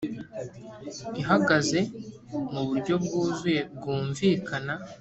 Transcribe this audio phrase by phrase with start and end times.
[1.21, 1.79] ihagaze
[2.51, 4.73] mu buryo bwuzuye bwumvikana